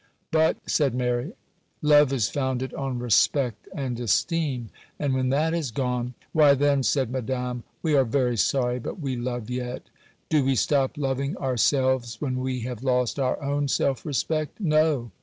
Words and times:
'But,' 0.31 0.57
said 0.65 0.95
Mary, 0.95 1.33
'love 1.83 2.11
is 2.11 2.27
founded 2.27 2.73
on 2.73 2.97
respect 2.97 3.67
and 3.71 3.99
esteem; 3.99 4.71
and 4.97 5.13
when 5.13 5.29
that 5.29 5.53
is 5.53 5.69
gone——' 5.69 6.15
'Why, 6.33 6.55
then,' 6.55 6.81
said 6.81 7.11
Madame, 7.11 7.63
'we 7.83 7.93
are 7.93 8.03
very 8.03 8.35
sorry; 8.35 8.79
but 8.79 8.99
we 8.99 9.15
love 9.15 9.51
yet; 9.51 9.91
do 10.27 10.43
we 10.43 10.55
stop 10.55 10.97
loving 10.97 11.37
ourselves 11.37 12.19
when 12.19 12.39
we 12.39 12.61
have 12.61 12.81
lost 12.83 13.19
our 13.19 13.39
own 13.43 13.67
self 13.67 14.03
respect? 14.03 14.59
No! 14.59 15.11